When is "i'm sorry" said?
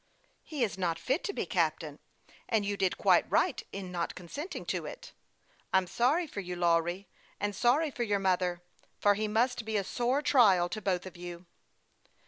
5.71-6.25